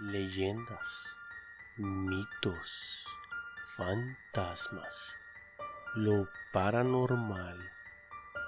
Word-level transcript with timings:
leyendas, 0.00 1.14
mitos, 1.76 3.04
fantasmas, 3.76 5.14
lo 5.94 6.26
paranormal, 6.54 7.58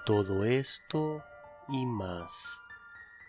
todo 0.03 0.45
esto 0.45 1.23
y 1.69 1.85
más, 1.85 2.59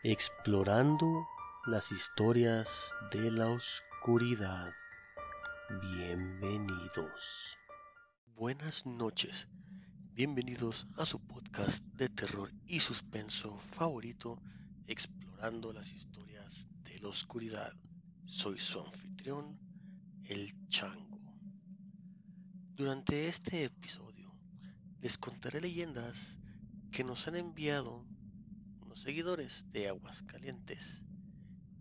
explorando 0.02 1.26
las 1.66 1.92
historias 1.92 2.96
de 3.10 3.30
la 3.30 3.48
oscuridad. 3.48 4.72
Bienvenidos. 5.82 7.58
Buenas 8.28 8.86
noches. 8.86 9.48
Bienvenidos 10.14 10.86
a 10.96 11.04
su 11.04 11.20
podcast 11.20 11.84
de 11.96 12.08
terror 12.08 12.50
y 12.64 12.80
suspenso 12.80 13.58
favorito, 13.58 14.40
explorando 14.86 15.74
las 15.74 15.92
historias 15.92 16.66
de 16.84 16.98
la 17.00 17.08
oscuridad. 17.08 17.74
Soy 18.26 18.58
su 18.58 18.80
anfitrión, 18.80 19.58
el 20.24 20.50
Chango. 20.68 21.20
Durante 22.74 23.28
este 23.28 23.64
episodio 23.64 24.34
les 25.00 25.18
contaré 25.18 25.60
leyendas 25.60 26.38
que 26.90 27.04
nos 27.04 27.28
han 27.28 27.36
enviado 27.36 28.06
unos 28.80 29.00
seguidores 29.00 29.70
de 29.72 29.88
Aguascalientes 29.88 31.04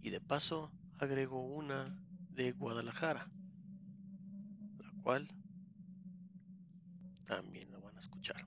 y 0.02 0.10
de 0.10 0.20
paso 0.20 0.72
agrego 1.00 1.46
una 1.46 1.98
de 2.30 2.52
Guadalajara, 2.52 3.32
la 4.78 4.92
cual 5.02 5.28
también 7.26 7.72
la 7.72 7.80
van 7.80 7.96
a 7.96 8.00
escuchar. 8.00 8.46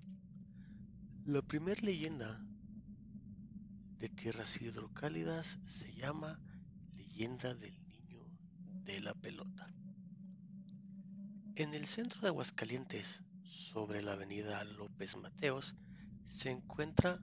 La 1.25 1.43
primera 1.43 1.81
leyenda 1.83 2.45
de 3.99 4.09
tierras 4.11 4.61
hidrocálidas 4.61 5.59
se 5.65 5.95
llama 5.95 6.39
Leyenda 6.95 7.55
del 7.55 7.86
de 8.87 9.01
la 9.01 9.15
pelota. 9.15 9.69
En 11.57 11.75
el 11.75 11.87
centro 11.87 12.21
de 12.21 12.29
Aguascalientes, 12.29 13.21
sobre 13.43 14.01
la 14.01 14.13
avenida 14.13 14.63
López 14.63 15.17
Mateos, 15.17 15.75
se 16.25 16.51
encuentra 16.51 17.21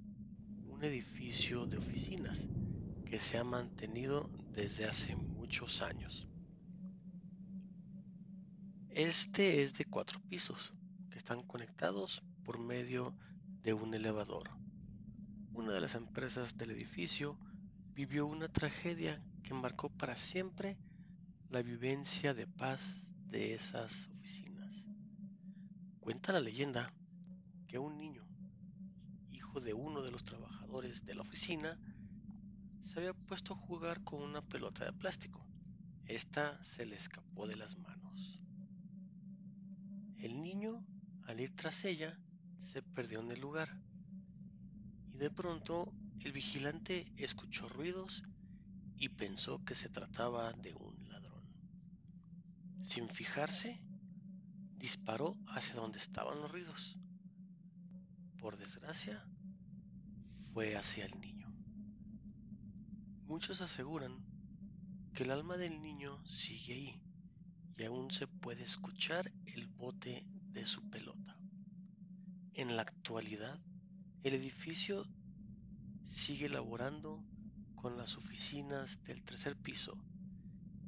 un 0.67 0.83
edificio 0.83 1.65
de 1.65 1.77
oficinas 1.77 2.49
que 3.05 3.17
se 3.17 3.37
ha 3.37 3.45
mantenido 3.45 4.29
desde 4.51 4.85
hace 4.85 5.15
muchos 5.15 5.81
años. 5.81 6.27
Este 8.89 9.63
es 9.63 9.73
de 9.73 9.85
cuatro 9.85 10.19
pisos 10.27 10.73
que 11.09 11.17
están 11.17 11.39
conectados 11.39 12.23
por 12.43 12.59
medio 12.59 13.15
de 13.61 13.71
un 13.71 13.93
elevador. 13.93 14.49
Una 15.53 15.71
de 15.71 15.79
las 15.79 15.95
empresas 15.95 16.57
del 16.57 16.71
edificio 16.71 17.39
vivió 17.93 18.25
una 18.25 18.49
tragedia 18.49 19.23
que 19.43 19.53
marcó 19.53 19.89
para 19.89 20.17
siempre 20.17 20.77
la 21.53 21.61
vivencia 21.61 22.33
de 22.33 22.47
paz 22.47 22.95
de 23.29 23.53
esas 23.53 24.07
oficinas. 24.07 24.87
Cuenta 25.99 26.33
la 26.33 26.39
leyenda 26.39 26.91
que 27.67 27.77
un 27.77 27.95
niño, 27.95 28.25
hijo 29.29 29.59
de 29.61 29.75
uno 29.75 30.01
de 30.01 30.09
los 30.09 30.23
trabajadores 30.23 31.05
de 31.05 31.13
la 31.13 31.21
oficina, 31.21 31.77
se 32.81 32.97
había 32.97 33.13
puesto 33.13 33.53
a 33.53 33.57
jugar 33.57 34.03
con 34.03 34.23
una 34.23 34.41
pelota 34.41 34.85
de 34.85 34.93
plástico. 34.93 35.45
Esta 36.07 36.59
se 36.63 36.87
le 36.87 36.95
escapó 36.95 37.45
de 37.45 37.55
las 37.55 37.77
manos. 37.77 38.39
El 40.17 40.41
niño, 40.41 40.83
al 41.27 41.39
ir 41.39 41.55
tras 41.55 41.85
ella, 41.85 42.17
se 42.61 42.81
perdió 42.81 43.19
en 43.19 43.29
el 43.29 43.41
lugar. 43.41 43.79
Y 45.13 45.17
de 45.17 45.29
pronto 45.29 45.93
el 46.19 46.31
vigilante 46.31 47.13
escuchó 47.15 47.69
ruidos 47.69 48.23
y 48.97 49.09
pensó 49.09 49.63
que 49.63 49.75
se 49.75 49.89
trataba 49.89 50.51
de 50.53 50.73
un 50.73 50.92
sin 52.83 53.09
fijarse, 53.09 53.81
disparó 54.77 55.37
hacia 55.47 55.75
donde 55.75 55.97
estaban 55.97 56.41
los 56.41 56.51
ruidos. 56.51 56.99
Por 58.37 58.57
desgracia, 58.57 59.25
fue 60.53 60.75
hacia 60.75 61.05
el 61.05 61.19
niño. 61.19 61.51
Muchos 63.25 63.61
aseguran 63.61 64.23
que 65.13 65.23
el 65.23 65.31
alma 65.31 65.55
del 65.55 65.81
niño 65.81 66.23
sigue 66.25 66.73
ahí 66.73 67.01
y 67.77 67.85
aún 67.85 68.11
se 68.11 68.27
puede 68.27 68.63
escuchar 68.63 69.31
el 69.45 69.67
bote 69.67 70.27
de 70.51 70.65
su 70.65 70.89
pelota. 70.89 71.39
En 72.53 72.75
la 72.75 72.81
actualidad, 72.81 73.59
el 74.23 74.33
edificio 74.33 75.07
sigue 76.05 76.49
laborando 76.49 77.23
con 77.75 77.97
las 77.97 78.17
oficinas 78.17 79.01
del 79.05 79.23
tercer 79.23 79.55
piso 79.55 79.97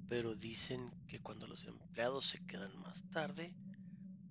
pero 0.08 0.36
dicen 0.36 0.92
que 1.08 1.20
cuando 1.20 1.48
los 1.48 1.66
empleados 1.66 2.26
se 2.26 2.46
quedan 2.46 2.78
más 2.80 3.04
tarde, 3.10 3.56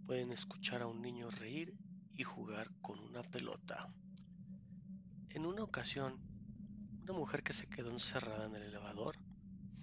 pueden 0.07 0.33
escuchar 0.33 0.83
a 0.83 0.87
un 0.87 1.03
niño 1.03 1.31
reír 1.31 1.75
y 2.13 2.23
jugar 2.23 2.71
con 2.81 2.99
una 2.99 3.23
pelota. 3.23 3.89
En 5.31 5.47
una 5.47 5.63
ocasión, 5.63 6.21
una 7.03 7.13
mujer 7.13 7.43
que 7.43 7.53
se 7.53 7.69
quedó 7.69 7.91
encerrada 7.91 8.47
en 8.47 8.55
el 8.55 8.63
elevador 8.63 9.17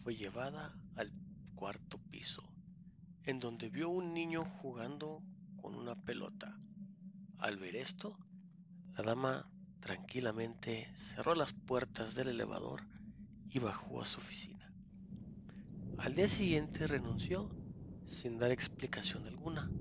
fue 0.03 0.16
llevada 0.16 0.74
al 0.96 1.12
cuarto 1.56 2.00
piso, 2.09 2.44
en 3.23 3.40
donde 3.40 3.69
vio 3.69 3.90
un 3.90 4.13
niño 4.13 4.46
jugando 4.46 5.22
con 5.62 5.75
una 5.75 5.96
pelota. 5.96 6.58
Al 7.38 7.58
ver 7.58 7.75
esto, 7.75 8.18
la 8.96 9.03
dama 9.03 9.52
tranquilamente 9.79 10.91
cerró 10.96 11.35
las 11.35 11.53
puertas 11.53 12.16
del 12.16 12.29
elevador 12.29 12.81
y 13.50 13.59
bajó 13.59 14.02
a 14.02 14.06
su 14.06 14.19
oficina. 14.19 14.61
Al 15.97 16.16
día 16.16 16.28
siguiente 16.28 16.88
renunció 16.88 17.50
sin 18.06 18.38
dar 18.38 18.52
explicación 18.52 19.25
alguna 19.25 19.72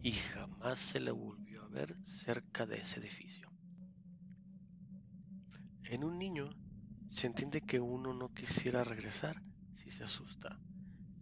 y 0.00 0.12
jamás 0.12 0.78
se 0.78 1.00
le 1.00 1.10
volvió 1.10 1.62
a 1.62 1.68
ver 1.68 1.96
cerca 2.02 2.66
de 2.66 2.76
ese 2.78 3.00
edificio. 3.00 3.48
En 5.84 6.04
un 6.04 6.18
niño 6.18 6.46
se 7.08 7.26
entiende 7.26 7.60
que 7.60 7.78
uno 7.78 8.12
no 8.12 8.28
quisiera 8.30 8.82
regresar 8.82 9.42
si 9.74 9.90
se 9.90 10.04
asusta, 10.04 10.58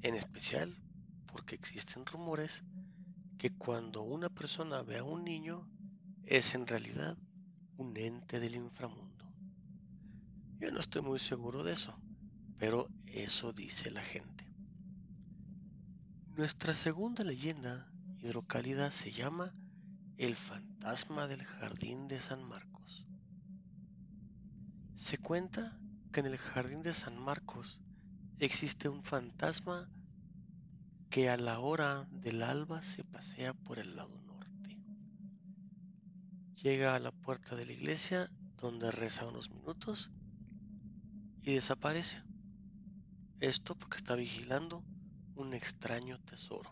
en 0.02 0.14
especial 0.14 0.76
porque 1.26 1.54
existen 1.54 2.06
rumores 2.06 2.62
que 3.36 3.50
cuando 3.50 4.02
una 4.02 4.28
persona 4.28 4.82
ve 4.82 4.98
a 4.98 5.04
un 5.04 5.24
niño 5.24 5.68
es 6.24 6.54
en 6.54 6.66
realidad 6.66 7.16
un 7.76 7.96
ente 7.96 8.38
del 8.38 8.56
inframundo. 8.56 9.32
Yo 10.58 10.70
no 10.70 10.80
estoy 10.80 11.02
muy 11.02 11.18
seguro 11.18 11.62
de 11.62 11.72
eso, 11.72 11.98
pero 12.58 12.86
eso 13.12 13.52
dice 13.52 13.90
la 13.90 14.02
gente. 14.02 14.44
Nuestra 16.36 16.74
segunda 16.74 17.24
leyenda 17.24 17.90
hidrocálida 18.18 18.90
se 18.90 19.12
llama 19.12 19.54
El 20.16 20.36
fantasma 20.36 21.26
del 21.26 21.42
jardín 21.42 22.08
de 22.08 22.18
San 22.18 22.44
Marcos. 22.44 23.06
Se 24.96 25.18
cuenta 25.18 25.78
que 26.12 26.20
en 26.20 26.26
el 26.26 26.38
jardín 26.38 26.82
de 26.82 26.94
San 26.94 27.18
Marcos 27.18 27.80
existe 28.38 28.88
un 28.88 29.02
fantasma 29.02 29.90
que 31.10 31.28
a 31.28 31.36
la 31.36 31.58
hora 31.58 32.06
del 32.10 32.42
alba 32.42 32.82
se 32.82 33.04
pasea 33.04 33.52
por 33.52 33.78
el 33.78 33.96
lado 33.96 34.18
norte. 34.20 34.78
Llega 36.62 36.94
a 36.94 37.00
la 37.00 37.10
puerta 37.10 37.56
de 37.56 37.66
la 37.66 37.72
iglesia 37.72 38.30
donde 38.56 38.90
reza 38.90 39.26
unos 39.26 39.50
minutos 39.50 40.10
y 41.42 41.54
desaparece. 41.54 42.29
Esto 43.40 43.74
porque 43.74 43.96
está 43.96 44.16
vigilando 44.16 44.84
un 45.34 45.54
extraño 45.54 46.18
tesoro. 46.20 46.70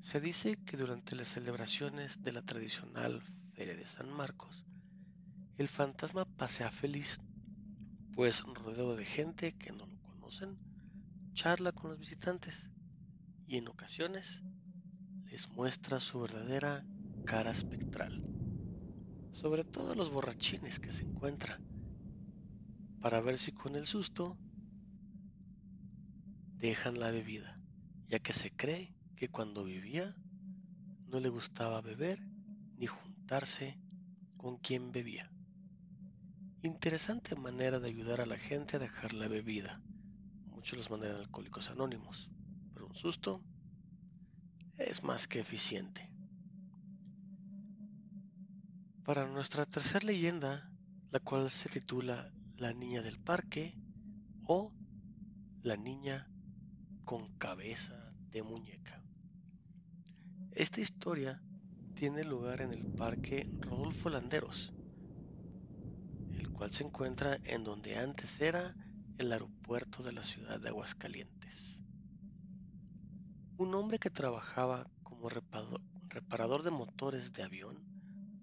Se 0.00 0.18
dice 0.18 0.56
que 0.64 0.78
durante 0.78 1.14
las 1.14 1.28
celebraciones 1.28 2.22
de 2.22 2.32
la 2.32 2.40
tradicional 2.40 3.20
Feria 3.52 3.76
de 3.76 3.86
San 3.86 4.10
Marcos, 4.10 4.64
el 5.58 5.68
fantasma 5.68 6.24
pasea 6.24 6.70
feliz, 6.70 7.18
pues 8.14 8.40
rodeado 8.44 8.96
de 8.96 9.04
gente 9.04 9.52
que 9.52 9.72
no 9.72 9.84
lo 9.84 10.00
conocen, 10.00 10.58
charla 11.34 11.72
con 11.72 11.90
los 11.90 11.98
visitantes 11.98 12.70
y 13.46 13.58
en 13.58 13.68
ocasiones 13.68 14.42
les 15.26 15.50
muestra 15.50 16.00
su 16.00 16.20
verdadera 16.20 16.82
cara 17.26 17.50
espectral, 17.50 18.24
sobre 19.32 19.64
todo 19.64 19.94
los 19.94 20.10
borrachines 20.10 20.80
que 20.80 20.92
se 20.92 21.04
encuentra, 21.04 21.60
para 23.02 23.20
ver 23.20 23.36
si 23.36 23.52
con 23.52 23.76
el 23.76 23.84
susto 23.84 24.38
dejan 26.58 26.98
la 26.98 27.10
bebida, 27.10 27.60
ya 28.08 28.18
que 28.18 28.32
se 28.32 28.50
cree 28.50 28.94
que 29.16 29.28
cuando 29.28 29.64
vivía 29.64 30.16
no 31.06 31.20
le 31.20 31.28
gustaba 31.28 31.80
beber 31.80 32.18
ni 32.76 32.86
juntarse 32.86 33.78
con 34.36 34.58
quien 34.58 34.92
bebía. 34.92 35.30
Interesante 36.62 37.36
manera 37.36 37.78
de 37.78 37.88
ayudar 37.88 38.20
a 38.20 38.26
la 38.26 38.38
gente 38.38 38.76
a 38.76 38.80
dejar 38.80 39.12
la 39.12 39.28
bebida. 39.28 39.82
Muchos 40.46 40.78
los 40.78 40.90
mandan 40.90 41.12
alcohólicos 41.12 41.70
anónimos, 41.70 42.30
pero 42.72 42.86
un 42.86 42.94
susto 42.94 43.44
es 44.78 45.02
más 45.02 45.28
que 45.28 45.40
eficiente. 45.40 46.10
Para 49.04 49.26
nuestra 49.26 49.66
tercera 49.66 50.06
leyenda, 50.06 50.70
la 51.10 51.20
cual 51.20 51.50
se 51.50 51.68
titula 51.68 52.32
La 52.56 52.72
Niña 52.72 53.02
del 53.02 53.20
Parque 53.20 53.76
o 54.46 54.72
La 55.62 55.76
niña 55.76 56.30
con 57.04 57.28
cabeza 57.36 58.12
de 58.30 58.42
muñeca. 58.42 59.02
Esta 60.52 60.80
historia 60.80 61.42
tiene 61.94 62.24
lugar 62.24 62.62
en 62.62 62.72
el 62.72 62.84
Parque 62.84 63.42
Rodolfo 63.60 64.08
Landeros, 64.08 64.72
el 66.32 66.50
cual 66.50 66.70
se 66.70 66.84
encuentra 66.84 67.38
en 67.44 67.62
donde 67.62 67.96
antes 67.96 68.40
era 68.40 68.74
el 69.18 69.32
aeropuerto 69.32 70.02
de 70.02 70.12
la 70.12 70.22
ciudad 70.22 70.58
de 70.58 70.68
Aguascalientes. 70.70 71.82
Un 73.58 73.74
hombre 73.74 73.98
que 73.98 74.10
trabajaba 74.10 74.86
como 75.02 75.28
reparador 75.28 76.62
de 76.62 76.70
motores 76.70 77.32
de 77.32 77.42
avión 77.42 77.84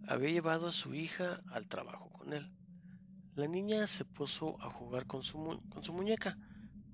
había 0.07 0.29
llevado 0.29 0.67
a 0.67 0.71
su 0.71 0.93
hija 0.93 1.41
al 1.47 1.67
trabajo 1.67 2.09
con 2.11 2.33
él. 2.33 2.51
La 3.35 3.47
niña 3.47 3.87
se 3.87 4.05
puso 4.05 4.61
a 4.61 4.69
jugar 4.69 5.07
con 5.07 5.23
su, 5.23 5.61
con 5.69 5.83
su 5.83 5.93
muñeca 5.93 6.37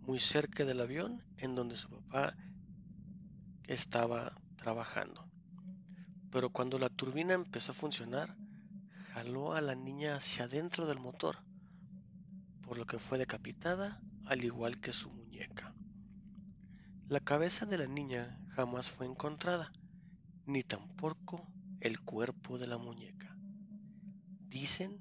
muy 0.07 0.19
cerca 0.19 0.63
del 0.63 0.79
avión 0.79 1.21
en 1.37 1.53
donde 1.53 1.75
su 1.75 1.89
papá 1.89 2.33
estaba 3.65 4.41
trabajando. 4.55 5.29
Pero 6.31 6.49
cuando 6.49 6.79
la 6.79 6.89
turbina 6.89 7.33
empezó 7.33 7.73
a 7.73 7.75
funcionar, 7.75 8.37
jaló 9.13 9.53
a 9.53 9.59
la 9.59 9.75
niña 9.75 10.15
hacia 10.15 10.45
adentro 10.45 10.87
del 10.87 10.99
motor, 10.99 11.39
por 12.61 12.77
lo 12.77 12.85
que 12.85 12.99
fue 12.99 13.17
decapitada 13.17 14.01
al 14.25 14.45
igual 14.45 14.79
que 14.79 14.93
su 14.93 15.09
muñeca. 15.09 15.75
La 17.09 17.19
cabeza 17.19 17.65
de 17.65 17.77
la 17.77 17.87
niña 17.87 18.39
jamás 18.55 18.89
fue 18.89 19.07
encontrada, 19.07 19.73
ni 20.45 20.63
tampoco 20.63 21.45
el 21.81 21.99
cuerpo 21.99 22.57
de 22.57 22.67
la 22.67 22.77
muñeca. 22.77 23.35
Dicen 24.47 24.99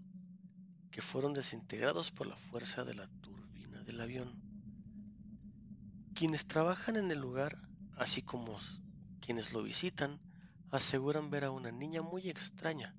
que 0.91 1.01
fueron 1.01 1.33
desintegrados 1.33 2.11
por 2.11 2.27
la 2.27 2.37
fuerza 2.37 2.83
de 2.83 2.95
la 2.95 3.07
turbina 3.21 3.85
del 3.85 4.01
avión. 4.01 4.46
Quienes 6.17 6.47
trabajan 6.47 6.97
en 6.97 7.11
el 7.11 7.21
lugar, 7.21 7.59
así 7.99 8.23
como 8.23 8.57
quienes 9.21 9.53
lo 9.53 9.63
visitan, 9.63 10.19
aseguran 10.71 11.29
ver 11.29 11.45
a 11.45 11.51
una 11.51 11.71
niña 11.71 12.01
muy 12.01 12.31
extraña, 12.31 12.97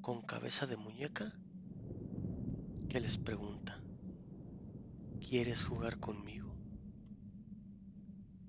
con 0.00 0.22
cabeza 0.22 0.66
de 0.66 0.78
muñeca, 0.78 1.38
que 2.88 2.98
les 2.98 3.18
pregunta, 3.18 3.78
¿quieres 5.20 5.62
jugar 5.62 5.98
conmigo? 5.98 6.56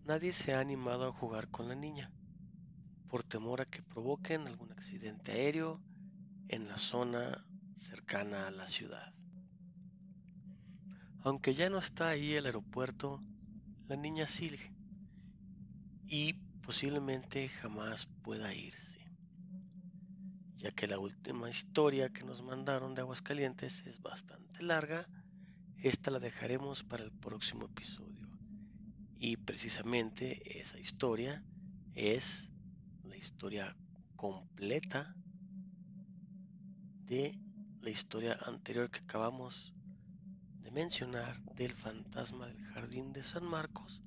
Nadie 0.06 0.32
se 0.32 0.54
ha 0.54 0.62
animado 0.62 1.10
a 1.10 1.12
jugar 1.12 1.50
con 1.50 1.68
la 1.68 1.76
niña, 1.76 2.10
por 3.10 3.24
temor 3.24 3.60
a 3.60 3.66
que 3.66 3.84
provoquen 3.84 4.48
algún 4.48 4.72
accidente 4.72 5.34
aéreo 5.34 5.82
en 6.48 6.70
la 6.70 6.78
zona 6.78 7.46
cercana 7.76 8.48
a 8.48 8.52
la 8.52 8.70
ciudad. 8.70 9.14
Aunque 11.26 11.54
ya 11.54 11.70
no 11.70 11.80
está 11.80 12.08
ahí 12.08 12.36
el 12.36 12.46
aeropuerto, 12.46 13.20
la 13.88 13.96
niña 13.96 14.26
sigue 14.26 14.72
y 16.08 16.34
posiblemente 16.64 17.48
jamás 17.50 18.08
pueda 18.24 18.54
irse, 18.54 19.00
ya 20.58 20.72
que 20.72 20.88
la 20.88 20.98
última 20.98 21.50
historia 21.50 22.10
que 22.10 22.24
nos 22.24 22.42
mandaron 22.42 22.96
de 22.96 23.02
Aguascalientes 23.02 23.86
es 23.86 24.02
bastante 24.02 24.64
larga, 24.64 25.08
esta 25.78 26.10
la 26.10 26.20
dejaremos 26.20 26.84
para 26.84 27.04
el 27.04 27.12
próximo 27.12 27.66
episodio. 27.66 28.28
Y 29.20 29.38
precisamente 29.38 30.60
esa 30.60 30.80
historia 30.80 31.44
es 31.94 32.50
la 33.04 33.18
historia 33.18 33.76
completa 34.16 35.16
de 37.06 37.40
la 37.82 37.90
historia 37.92 38.38
anterior 38.46 38.90
que 38.90 39.00
acabamos 39.00 39.76
de 40.66 40.72
mencionar 40.72 41.40
del 41.54 41.74
fantasma 41.74 42.48
del 42.48 42.60
jardín 42.74 43.14
de 43.14 43.22
San 43.22 43.46
Marcos, 43.46 44.02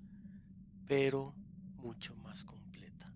pero 0.88 1.32
mucho 1.76 2.16
más 2.16 2.42
completa. 2.42 3.14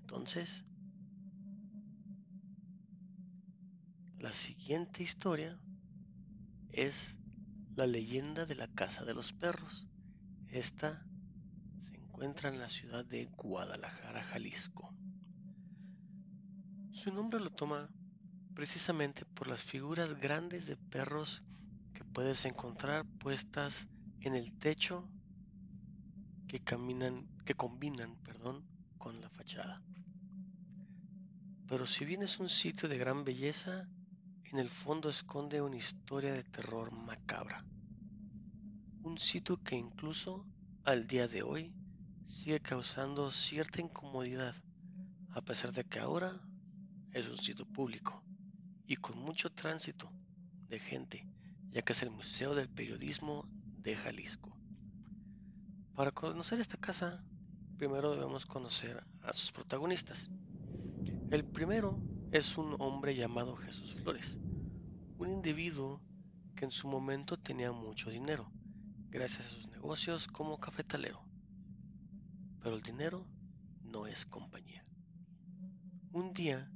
Entonces, 0.00 0.64
la 4.18 4.32
siguiente 4.32 5.04
historia 5.04 5.56
es 6.70 7.16
la 7.76 7.86
leyenda 7.86 8.44
de 8.44 8.56
la 8.56 8.66
casa 8.66 9.04
de 9.04 9.14
los 9.14 9.32
perros. 9.32 9.86
Esta 10.48 11.06
se 11.78 11.94
encuentra 11.98 12.48
en 12.48 12.58
la 12.58 12.68
ciudad 12.68 13.04
de 13.04 13.26
Guadalajara, 13.26 14.24
Jalisco. 14.24 14.92
Su 16.90 17.12
nombre 17.12 17.38
lo 17.38 17.50
toma 17.50 17.88
precisamente 18.54 19.24
por 19.24 19.48
las 19.48 19.62
figuras 19.62 20.14
grandes 20.20 20.66
de 20.66 20.76
perros 20.76 21.42
que 21.92 22.04
puedes 22.04 22.44
encontrar 22.44 23.04
puestas 23.18 23.88
en 24.20 24.34
el 24.34 24.56
techo 24.58 25.08
que 26.46 26.60
caminan, 26.60 27.28
que 27.44 27.54
combinan, 27.54 28.16
perdón, 28.22 28.64
con 28.96 29.20
la 29.20 29.28
fachada. 29.28 29.82
Pero 31.66 31.86
si 31.86 32.04
bien 32.04 32.22
es 32.22 32.38
un 32.38 32.48
sitio 32.48 32.88
de 32.88 32.96
gran 32.96 33.24
belleza, 33.24 33.88
en 34.44 34.58
el 34.58 34.68
fondo 34.68 35.08
esconde 35.08 35.60
una 35.60 35.76
historia 35.76 36.32
de 36.32 36.44
terror 36.44 36.92
macabra. 36.92 37.64
Un 39.02 39.18
sitio 39.18 39.60
que 39.62 39.74
incluso 39.74 40.46
al 40.84 41.08
día 41.08 41.26
de 41.26 41.42
hoy 41.42 41.74
sigue 42.26 42.60
causando 42.60 43.30
cierta 43.32 43.80
incomodidad, 43.80 44.54
a 45.30 45.42
pesar 45.42 45.72
de 45.72 45.84
que 45.84 45.98
ahora 45.98 46.40
es 47.10 47.26
un 47.26 47.36
sitio 47.36 47.66
público 47.66 48.23
y 48.86 48.96
con 48.96 49.18
mucho 49.18 49.50
tránsito 49.50 50.12
de 50.68 50.78
gente, 50.78 51.26
ya 51.70 51.82
que 51.82 51.92
es 51.92 52.02
el 52.02 52.10
Museo 52.10 52.54
del 52.54 52.68
Periodismo 52.68 53.48
de 53.78 53.96
Jalisco. 53.96 54.56
Para 55.94 56.10
conocer 56.12 56.60
esta 56.60 56.76
casa, 56.76 57.24
primero 57.76 58.12
debemos 58.12 58.46
conocer 58.46 59.04
a 59.22 59.32
sus 59.32 59.52
protagonistas. 59.52 60.30
El 61.30 61.44
primero 61.44 62.00
es 62.32 62.58
un 62.58 62.76
hombre 62.80 63.14
llamado 63.14 63.56
Jesús 63.56 63.94
Flores, 63.94 64.36
un 65.18 65.30
individuo 65.30 66.02
que 66.56 66.64
en 66.64 66.70
su 66.70 66.88
momento 66.88 67.38
tenía 67.38 67.72
mucho 67.72 68.10
dinero, 68.10 68.50
gracias 69.08 69.46
a 69.46 69.50
sus 69.50 69.68
negocios 69.68 70.26
como 70.26 70.58
cafetalero. 70.58 71.22
Pero 72.60 72.76
el 72.76 72.82
dinero 72.82 73.26
no 73.82 74.06
es 74.06 74.26
compañía. 74.26 74.82
Un 76.12 76.32
día 76.32 76.70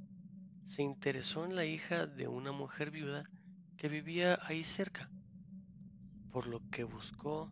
se 0.69 0.83
interesó 0.83 1.45
en 1.45 1.55
la 1.55 1.65
hija 1.65 2.05
de 2.05 2.27
una 2.27 2.51
mujer 2.51 2.91
viuda 2.91 3.23
que 3.75 3.89
vivía 3.89 4.37
ahí 4.43 4.63
cerca, 4.63 5.09
por 6.31 6.45
lo 6.45 6.61
que 6.69 6.83
buscó 6.83 7.51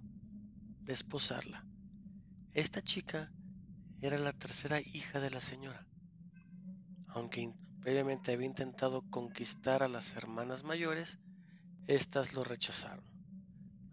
desposarla. 0.83 1.65
Esta 2.53 2.83
chica 2.83 3.33
era 4.01 4.19
la 4.19 4.33
tercera 4.33 4.79
hija 4.79 5.19
de 5.19 5.31
la 5.31 5.39
señora. 5.39 5.83
Aunque 7.07 7.51
previamente 7.81 8.33
había 8.33 8.45
intentado 8.45 9.01
conquistar 9.09 9.81
a 9.81 9.87
las 9.87 10.15
hermanas 10.15 10.63
mayores, 10.63 11.17
éstas 11.87 12.35
lo 12.35 12.43
rechazaron. 12.43 13.03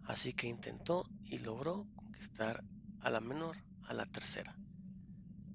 Así 0.03 0.33
que 0.33 0.45
intentó 0.45 1.03
y 1.23 1.39
logró 1.39 1.87
conquistar 1.95 2.63
a 2.99 3.09
la 3.09 3.21
menor, 3.21 3.57
a 3.87 3.95
la 3.95 4.05
tercera. 4.05 4.55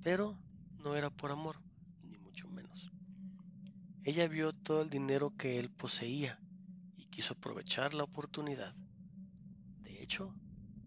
Pero 0.03 0.37
no 0.79 0.97
era 0.97 1.11
por 1.11 1.31
amor. 1.31 1.70
Ella 4.03 4.27
vio 4.29 4.53
todo 4.53 4.81
el 4.81 4.89
dinero 4.89 5.35
que 5.37 5.59
él 5.59 5.69
poseía 5.71 6.41
y 6.97 7.07
quiso 7.07 7.35
aprovechar 7.35 7.93
la 7.93 8.05
oportunidad. 8.05 8.75
De 9.83 10.03
hecho, 10.03 10.35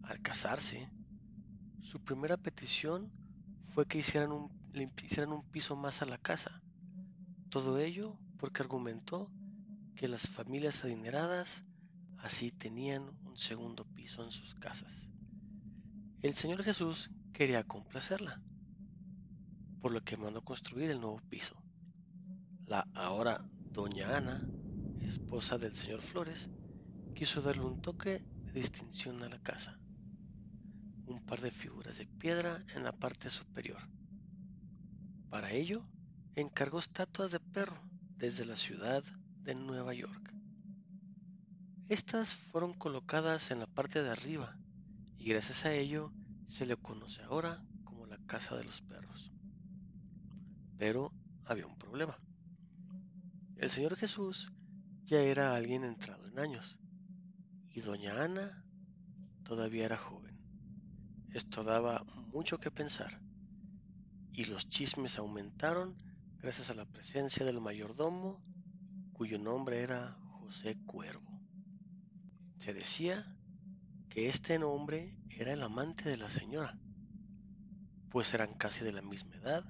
al 0.01 0.19
casarse, 0.21 0.89
su 1.81 2.03
primera 2.03 2.37
petición 2.37 3.11
fue 3.67 3.85
que 3.85 3.99
hicieran 3.99 4.31
un, 4.31 4.49
le 4.73 4.91
hicieran 5.03 5.31
un 5.31 5.43
piso 5.43 5.75
más 5.75 6.01
a 6.01 6.05
la 6.05 6.17
casa. 6.17 6.63
Todo 7.49 7.77
ello 7.77 8.17
porque 8.37 8.63
argumentó 8.63 9.31
que 9.95 10.07
las 10.07 10.27
familias 10.27 10.83
adineradas 10.83 11.63
así 12.17 12.51
tenían 12.51 13.03
un 13.25 13.37
segundo 13.37 13.85
piso 13.85 14.23
en 14.23 14.31
sus 14.31 14.55
casas. 14.55 15.07
El 16.21 16.33
Señor 16.33 16.63
Jesús 16.63 17.11
quería 17.31 17.63
complacerla, 17.63 18.41
por 19.81 19.91
lo 19.91 20.01
que 20.01 20.17
mandó 20.17 20.41
construir 20.41 20.89
el 20.89 20.99
nuevo 20.99 21.21
piso. 21.29 21.62
La 22.67 22.87
ahora 22.93 23.43
doña 23.73 24.17
Ana, 24.17 24.49
esposa 25.01 25.57
del 25.57 25.73
señor 25.73 26.01
Flores, 26.01 26.49
quiso 27.13 27.41
darle 27.41 27.63
un 27.63 27.81
toque 27.81 28.23
de 28.45 28.53
distinción 28.53 29.21
a 29.23 29.29
la 29.29 29.39
casa 29.39 29.79
un 31.05 31.25
par 31.25 31.41
de 31.41 31.51
figuras 31.51 31.97
de 31.97 32.05
piedra 32.05 32.63
en 32.75 32.83
la 32.83 32.91
parte 32.91 33.29
superior. 33.29 33.79
Para 35.29 35.51
ello, 35.51 35.81
encargó 36.35 36.79
estatuas 36.79 37.31
de 37.31 37.39
perro 37.39 37.79
desde 38.17 38.45
la 38.45 38.55
ciudad 38.55 39.03
de 39.41 39.55
Nueva 39.55 39.93
York. 39.93 40.33
Estas 41.89 42.33
fueron 42.33 42.73
colocadas 42.73 43.51
en 43.51 43.59
la 43.59 43.67
parte 43.67 44.01
de 44.01 44.09
arriba 44.09 44.57
y 45.17 45.29
gracias 45.29 45.65
a 45.65 45.73
ello 45.73 46.11
se 46.47 46.65
le 46.65 46.77
conoce 46.77 47.21
ahora 47.23 47.63
como 47.83 48.05
la 48.05 48.17
Casa 48.25 48.55
de 48.55 48.63
los 48.63 48.81
Perros. 48.81 49.31
Pero 50.77 51.11
había 51.45 51.67
un 51.67 51.77
problema. 51.77 52.17
El 53.63 53.69
Señor 53.69 53.95
Jesús 53.95 54.51
ya 55.05 55.21
era 55.21 55.55
alguien 55.55 55.85
entrado 55.85 56.25
en 56.25 56.37
años 56.37 56.81
y 57.69 57.79
doña 57.79 58.21
Ana 58.21 58.61
todavía 59.43 59.85
era 59.85 59.95
joven. 59.95 60.37
Esto 61.29 61.63
daba 61.63 62.03
mucho 62.33 62.59
que 62.59 62.71
pensar 62.71 63.21
y 64.33 64.43
los 64.43 64.67
chismes 64.67 65.17
aumentaron 65.17 65.95
gracias 66.39 66.71
a 66.71 66.73
la 66.73 66.83
presencia 66.83 67.45
del 67.45 67.61
mayordomo 67.61 68.43
cuyo 69.13 69.39
nombre 69.39 69.81
era 69.81 70.17
José 70.41 70.77
Cuervo. 70.85 71.41
Se 72.59 72.73
decía 72.73 73.33
que 74.09 74.27
este 74.27 74.59
nombre 74.59 75.17
era 75.29 75.53
el 75.53 75.63
amante 75.63 76.09
de 76.09 76.17
la 76.17 76.27
señora, 76.27 76.77
pues 78.09 78.33
eran 78.33 78.55
casi 78.55 78.83
de 78.83 78.91
la 78.91 79.01
misma 79.01 79.37
edad 79.37 79.63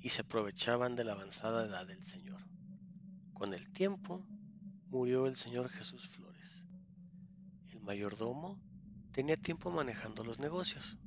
y 0.00 0.08
se 0.08 0.22
aprovechaban 0.22 0.96
de 0.96 1.04
la 1.04 1.12
avanzada 1.12 1.66
edad 1.66 1.86
del 1.86 2.02
señor. 2.02 2.48
Con 3.38 3.54
el 3.54 3.68
tiempo 3.68 4.26
murió 4.88 5.28
el 5.28 5.36
señor 5.36 5.68
Jesús 5.68 6.08
Flores. 6.08 6.64
El 7.68 7.80
mayordomo 7.82 8.60
tenía 9.12 9.36
tiempo 9.36 9.70
manejando 9.70 10.24
los 10.24 10.40
negocios. 10.40 10.98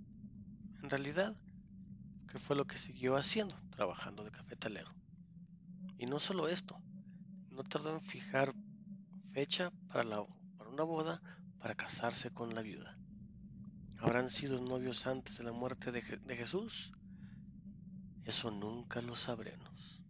En 0.82 0.90
realidad, 0.90 1.36
¿qué 2.30 2.40
fue 2.40 2.56
lo 2.56 2.66
que 2.66 2.78
siguió 2.78 3.18
haciendo? 3.18 3.60
Trabajando 3.70 4.24
de 4.24 4.32
cafetalero. 4.32 4.96
Y 5.98 6.06
no 6.06 6.20
solo 6.20 6.48
esto, 6.48 6.82
no 7.50 7.66
tardó 7.66 7.94
en 7.94 8.02
fijar 8.02 8.56
fecha 9.34 9.70
para, 9.90 10.06
la, 10.06 10.26
para 10.58 10.70
una 10.70 10.84
boda 10.84 11.22
para 11.60 11.76
casarse 11.76 12.32
con 12.32 12.56
la 12.56 12.62
viuda. 12.62 12.98
¿Habrán 14.00 14.30
sido 14.30 14.62
novios 14.62 15.06
antes 15.06 15.38
de 15.38 15.44
la 15.44 15.52
muerte 15.52 15.92
de 15.92 16.02
Jesús? 16.02 16.94
Eso 18.24 18.52
nunca 18.52 19.02
lo 19.02 19.18
sabremos. 19.18 20.01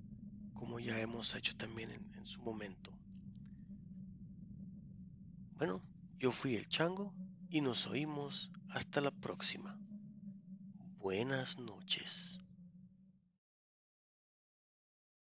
como 0.53 0.79
ya 0.79 0.99
hemos 0.99 1.33
hecho 1.35 1.53
también 1.55 1.91
en, 1.91 2.13
en 2.15 2.25
su 2.25 2.41
momento. 2.41 2.91
Bueno, 5.55 5.81
yo 6.19 6.31
fui 6.31 6.55
el 6.55 6.67
chango 6.67 7.13
y 7.49 7.61
nos 7.61 7.87
oímos 7.87 8.51
hasta 8.69 9.01
la 9.01 9.11
próxima. 9.11 9.79
Buenas 10.97 11.57
noches. 11.57 12.38